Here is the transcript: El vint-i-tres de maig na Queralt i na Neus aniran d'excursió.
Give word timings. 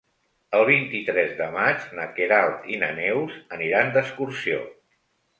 El 0.59 0.63
vint-i-tres 0.67 1.33
de 1.41 1.49
maig 1.57 1.83
na 1.99 2.07
Queralt 2.15 2.65
i 2.75 2.79
na 2.85 2.89
Neus 3.01 3.35
aniran 3.59 3.93
d'excursió. 3.99 4.57